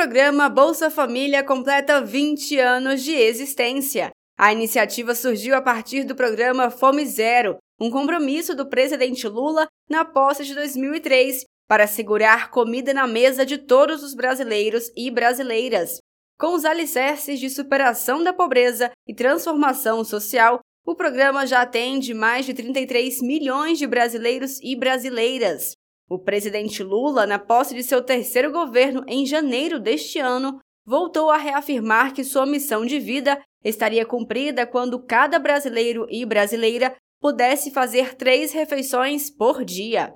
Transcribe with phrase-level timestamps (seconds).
[0.00, 4.10] programa Bolsa Família completa 20 anos de existência.
[4.38, 10.02] A iniciativa surgiu a partir do programa Fome Zero, um compromisso do presidente Lula na
[10.02, 15.98] posse de 2003 para assegurar comida na mesa de todos os brasileiros e brasileiras.
[16.38, 22.46] Com os alicerces de superação da pobreza e transformação social, o programa já atende mais
[22.46, 25.74] de 33 milhões de brasileiros e brasileiras.
[26.10, 31.36] O presidente Lula, na posse de seu terceiro governo em janeiro deste ano, voltou a
[31.36, 38.16] reafirmar que sua missão de vida estaria cumprida quando cada brasileiro e brasileira pudesse fazer
[38.16, 40.12] três refeições por dia.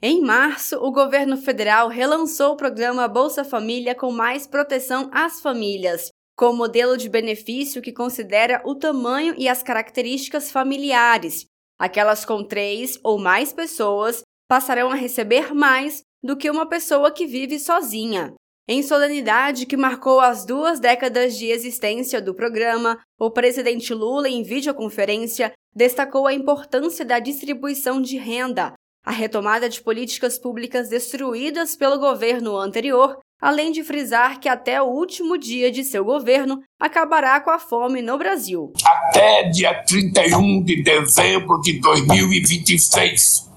[0.00, 6.08] Em março, o governo federal relançou o programa Bolsa Família com mais proteção às famílias,
[6.34, 11.44] com modelo de benefício que considera o tamanho e as características familiares.
[11.78, 17.26] Aquelas com três ou mais pessoas passarão a receber mais do que uma pessoa que
[17.26, 18.34] vive sozinha.
[18.66, 24.42] Em solenidade que marcou as duas décadas de existência do programa, o presidente Lula, em
[24.42, 28.72] videoconferência, destacou a importância da distribuição de renda,
[29.04, 34.86] a retomada de políticas públicas destruídas pelo governo anterior, além de frisar que até o
[34.86, 38.72] último dia de seu governo acabará com a fome no Brasil.
[38.82, 43.50] Até dia 31 de dezembro de 2026,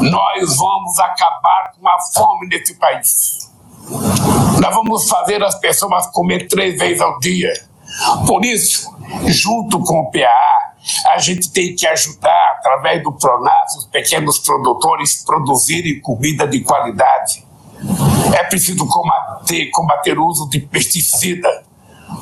[0.00, 3.50] nós vamos acabar com a fome nesse país.
[4.60, 7.52] Nós vamos fazer as pessoas comer três vezes ao dia.
[8.26, 8.94] Por isso,
[9.26, 15.24] junto com o PA, a gente tem que ajudar, através do Pronas, os pequenos produtores
[15.24, 17.44] produzirem comida de qualidade.
[18.34, 21.64] É preciso combater, combater o uso de pesticida,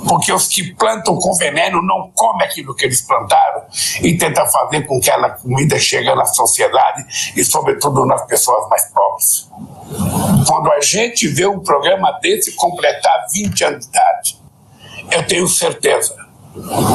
[0.08, 3.62] porque os que plantam com veneno não comem aquilo que eles plantaram
[4.02, 7.04] e tentam fazer com que aquela comida chegue na sociedade
[7.36, 9.50] e, sobretudo, nas pessoas mais pobres.
[10.46, 14.42] Quando a gente vê um programa desse completar 20 anos de idade,
[15.10, 16.14] eu tenho certeza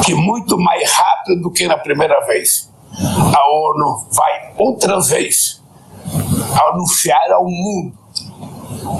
[0.04, 5.62] que muito mais rápido do que na primeira vez, a ONU vai outra vez
[6.70, 7.98] anunciar ao mundo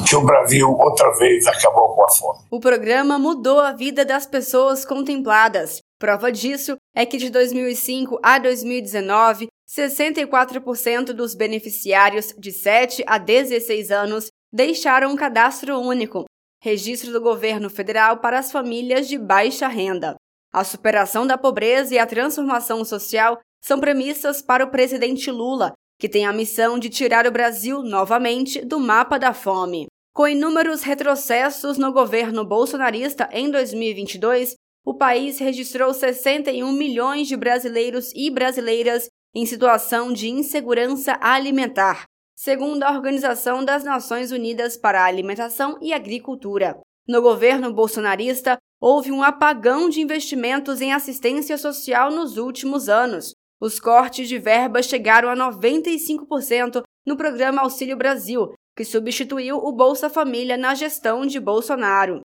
[0.08, 2.38] que o Brasil outra vez acabou com a fome.
[2.50, 5.80] O programa mudou a vida das pessoas contempladas.
[5.98, 13.90] Prova disso é que de 2005 a 2019, 64% dos beneficiários de 7 a 16
[13.90, 16.24] anos deixaram um cadastro único,
[16.62, 20.14] registro do governo federal para as famílias de baixa renda.
[20.52, 26.08] A superação da pobreza e a transformação social são premissas para o presidente Lula, que
[26.08, 29.86] tem a missão de tirar o Brasil novamente do mapa da fome.
[30.14, 34.54] Com inúmeros retrocessos no governo bolsonarista em 2022,
[34.84, 42.04] o país registrou 61 milhões de brasileiros e brasileiras em situação de insegurança alimentar,
[42.36, 46.78] segundo a Organização das Nações Unidas para a Alimentação e Agricultura.
[47.06, 53.34] No governo bolsonarista, houve um apagão de investimentos em assistência social nos últimos anos.
[53.60, 60.08] Os cortes de verba chegaram a 95% no programa Auxílio Brasil, que substituiu o Bolsa
[60.08, 62.20] Família na gestão de Bolsonaro.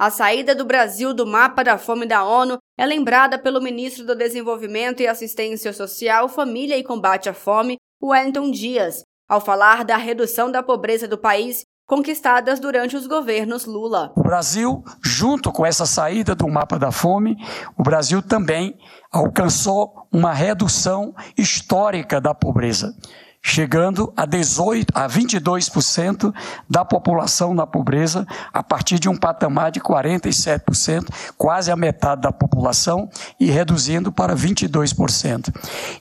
[0.00, 4.14] A saída do Brasil do mapa da fome da ONU é lembrada pelo ministro do
[4.14, 10.50] Desenvolvimento e Assistência Social, Família e Combate à Fome, Wellington Dias, ao falar da redução
[10.50, 14.12] da pobreza do país conquistadas durante os governos Lula.
[14.14, 17.34] O Brasil, junto com essa saída do mapa da fome,
[17.78, 18.78] o Brasil também
[19.10, 22.94] alcançou uma redução histórica da pobreza,
[23.42, 26.30] chegando a 18 a 22%
[26.68, 31.06] da população na pobreza, a partir de um patamar de 47%,
[31.38, 33.08] quase a metade da população
[33.40, 35.54] e reduzindo para 22%.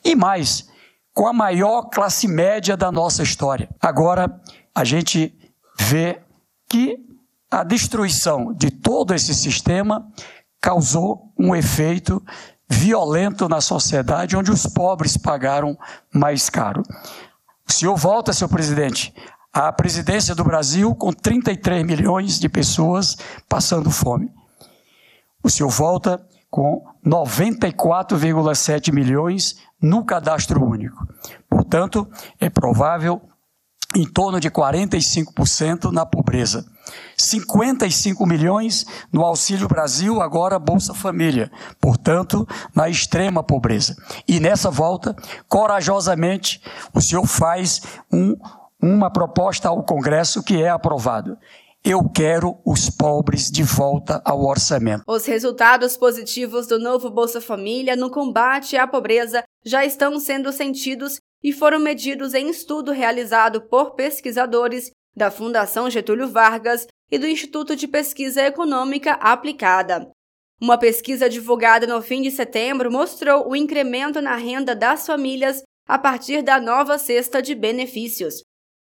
[0.04, 0.68] E mais,
[1.14, 3.70] com a maior classe média da nossa história.
[3.80, 4.38] Agora,
[4.76, 5.34] a gente
[5.80, 6.22] vê
[6.70, 6.98] que
[7.50, 10.08] a destruição de todo esse sistema
[10.62, 12.22] causou um efeito
[12.70, 15.78] violento na sociedade, onde os pobres pagaram
[16.14, 16.84] mais caro.
[17.68, 19.14] O senhor volta, senhor presidente,
[19.54, 23.16] à presidência do Brasil com 33 milhões de pessoas
[23.48, 24.30] passando fome.
[25.42, 31.08] O senhor volta com 94,7 milhões no cadastro único.
[31.50, 32.08] Portanto,
[32.40, 33.22] é provável
[33.98, 36.64] em torno de 45% na pobreza.
[37.18, 41.52] 55 milhões no Auxílio Brasil, agora Bolsa Família,
[41.82, 43.96] portanto, na extrema pobreza.
[44.28, 45.16] E nessa volta,
[45.50, 46.62] corajosamente,
[46.94, 47.82] o senhor faz
[48.14, 48.36] um,
[48.80, 51.36] uma proposta ao Congresso que é aprovada.
[51.84, 55.04] Eu quero os pobres de volta ao orçamento.
[55.08, 61.20] Os resultados positivos do novo Bolsa Família no combate à pobreza já estão sendo sentidos
[61.44, 67.76] e foram medidos em estudo realizado por pesquisadores da Fundação Getúlio Vargas e do Instituto
[67.76, 70.10] de Pesquisa Econômica Aplicada.
[70.60, 75.98] Uma pesquisa divulgada no fim de setembro mostrou o incremento na renda das famílias a
[75.98, 78.44] partir da nova cesta de benefícios.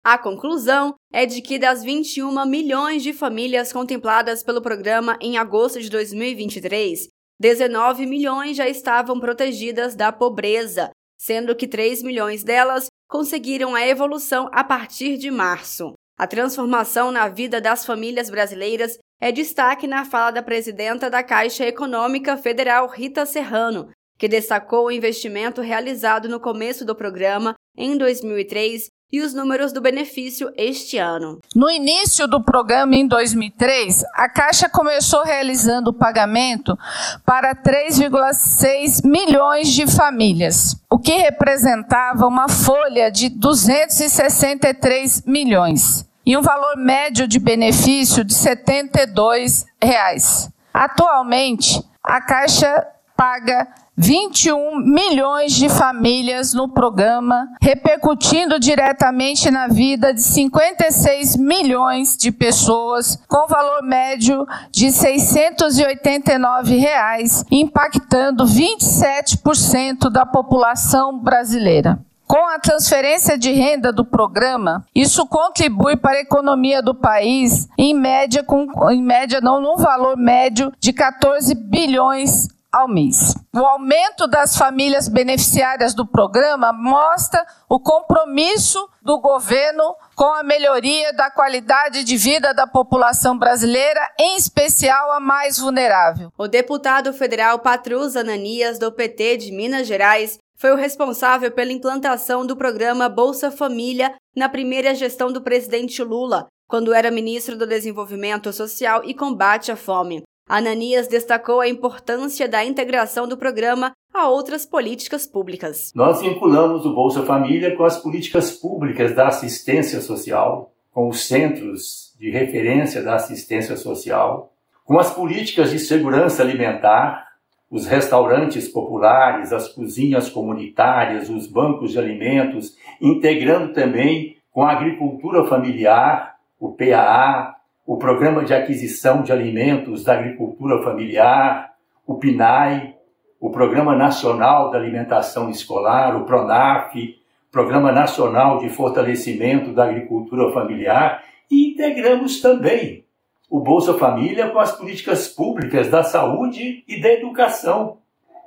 [0.04, 5.82] A conclusão é de que das 21 milhões de famílias contempladas pelo programa em agosto
[5.82, 7.10] de 2023,
[7.40, 14.50] 19 milhões já estavam protegidas da pobreza, sendo que 3 milhões delas conseguiram a evolução
[14.52, 15.94] a partir de março.
[16.18, 21.66] A transformação na vida das famílias brasileiras é destaque na fala da presidenta da Caixa
[21.66, 28.90] Econômica Federal, Rita Serrano, que destacou o investimento realizado no começo do programa, em 2003,
[29.12, 31.40] e os números do benefício este ano.
[31.56, 36.78] No início do programa, em 2003, a Caixa começou realizando o pagamento
[37.26, 46.42] para 3,6 milhões de famílias, o que representava uma folha de 263 milhões e um
[46.42, 50.50] valor médio de benefício de 72 reais.
[50.74, 52.86] Atualmente, a Caixa
[53.18, 53.68] paga
[54.00, 63.20] 21 milhões de famílias no programa, repercutindo diretamente na vida de 56 milhões de pessoas,
[63.28, 71.98] com valor médio de 689 reais, impactando 27% da população brasileira.
[72.28, 77.94] Com a transferência de renda do programa, isso contribui para a economia do país, em
[77.94, 83.34] média, com, em média não, num valor médio de 14 bilhões ao mês.
[83.56, 91.12] O aumento das famílias beneficiárias do programa mostra o compromisso do governo com a melhoria
[91.14, 96.32] da qualidade de vida da população brasileira, em especial a mais vulnerável.
[96.38, 102.46] O deputado federal Patrus Ananias, do PT de Minas Gerais, foi o responsável pela implantação
[102.46, 108.52] do programa Bolsa Família na primeira gestão do presidente Lula, quando era ministro do Desenvolvimento
[108.54, 110.24] Social e Combate à Fome.
[110.48, 115.92] Ananias destacou a importância da integração do programa a outras políticas públicas.
[115.94, 122.16] Nós vinculamos o Bolsa Família com as políticas públicas da assistência social, com os centros
[122.18, 124.54] de referência da assistência social,
[124.86, 127.28] com as políticas de segurança alimentar,
[127.70, 135.44] os restaurantes populares, as cozinhas comunitárias, os bancos de alimentos, integrando também com a agricultura
[135.44, 137.57] familiar, o PAA,
[137.88, 141.72] o Programa de Aquisição de Alimentos da Agricultura Familiar,
[142.06, 142.96] o PNAE,
[143.40, 147.16] o Programa Nacional da Alimentação Escolar, o PRONAF,
[147.50, 153.06] Programa Nacional de Fortalecimento da Agricultura Familiar, e integramos também
[153.50, 158.00] o Bolsa Família com as políticas públicas da saúde e da educação.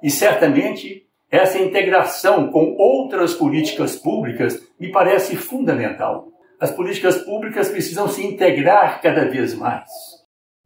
[0.02, 6.28] E certamente essa integração com outras políticas públicas me parece fundamental
[6.60, 9.88] as políticas públicas precisam se integrar cada vez mais.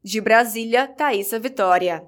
[0.03, 2.05] De Brasília, Thaisa Vitória.